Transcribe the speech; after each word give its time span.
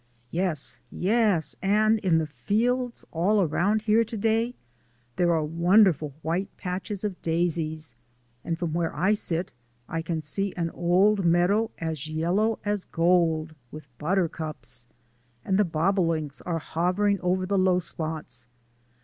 Yes, 0.31 0.79
yes, 0.91 1.55
and 1.61 1.99
in 1.99 2.17
the 2.17 2.25
fields 2.25 3.05
all 3.11 3.39
around 3.39 3.83
here, 3.83 4.03
to 4.03 4.17
day 4.17 4.55
there 5.15 5.31
are 5.31 5.43
wonderful 5.45 6.11
white 6.23 6.47
patches 6.57 7.03
of 7.03 7.21
daisies, 7.21 7.93
and 8.43 8.57
from 8.57 8.73
where 8.73 8.95
I 8.95 9.13
sit 9.13 9.53
I 9.87 10.01
can 10.01 10.19
see 10.19 10.55
an 10.57 10.71
old 10.71 11.23
meadow 11.23 11.69
as 11.77 12.07
yellow 12.07 12.57
as 12.65 12.83
gold 12.83 13.53
with 13.69 13.95
buttercups. 13.99 14.87
And 15.45 15.59
the 15.59 15.63
bobolinks 15.65 16.41
are 16.47 16.57
hovering 16.57 17.21
over 17.21 17.45
the 17.45 17.59
low 17.59 17.77
spots. 17.77 18.47